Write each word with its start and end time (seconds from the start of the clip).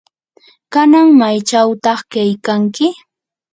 ¿kanan 0.73 1.07
maychawta 1.19 1.91
kaykanki? 2.11 2.85